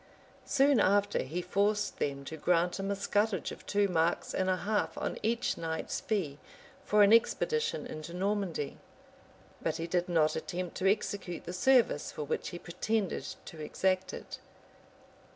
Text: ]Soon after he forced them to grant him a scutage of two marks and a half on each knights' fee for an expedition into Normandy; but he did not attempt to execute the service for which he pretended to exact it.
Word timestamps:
]Soon 0.45 0.79
after 0.79 1.21
he 1.21 1.43
forced 1.43 1.99
them 1.99 2.25
to 2.25 2.35
grant 2.35 2.79
him 2.79 2.89
a 2.89 2.95
scutage 2.95 3.51
of 3.51 3.63
two 3.67 3.87
marks 3.87 4.33
and 4.33 4.49
a 4.49 4.55
half 4.55 4.97
on 4.97 5.19
each 5.21 5.59
knights' 5.59 5.99
fee 5.99 6.39
for 6.83 7.03
an 7.03 7.13
expedition 7.13 7.85
into 7.85 8.11
Normandy; 8.11 8.79
but 9.61 9.77
he 9.77 9.85
did 9.85 10.09
not 10.09 10.35
attempt 10.35 10.75
to 10.77 10.91
execute 10.91 11.43
the 11.43 11.53
service 11.53 12.11
for 12.11 12.23
which 12.23 12.49
he 12.49 12.57
pretended 12.57 13.27
to 13.45 13.59
exact 13.61 14.11
it. 14.11 14.39